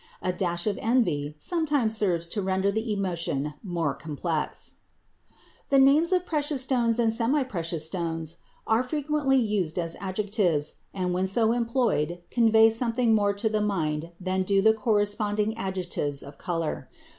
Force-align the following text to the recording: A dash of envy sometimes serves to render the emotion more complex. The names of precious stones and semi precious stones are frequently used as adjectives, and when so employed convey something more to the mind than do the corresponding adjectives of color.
A 0.23 0.33
dash 0.33 0.65
of 0.65 0.79
envy 0.81 1.35
sometimes 1.37 1.95
serves 1.95 2.27
to 2.29 2.41
render 2.41 2.71
the 2.71 2.91
emotion 2.91 3.53
more 3.61 3.93
complex. 3.93 4.77
The 5.69 5.77
names 5.77 6.11
of 6.11 6.25
precious 6.25 6.63
stones 6.63 6.97
and 6.97 7.13
semi 7.13 7.43
precious 7.43 7.85
stones 7.85 8.37
are 8.65 8.81
frequently 8.81 9.37
used 9.37 9.77
as 9.77 9.95
adjectives, 9.99 10.77
and 10.91 11.13
when 11.13 11.27
so 11.27 11.51
employed 11.51 12.23
convey 12.31 12.71
something 12.71 13.13
more 13.13 13.35
to 13.35 13.47
the 13.47 13.61
mind 13.61 14.11
than 14.19 14.41
do 14.41 14.59
the 14.59 14.73
corresponding 14.73 15.55
adjectives 15.55 16.23
of 16.23 16.39
color. 16.39 16.89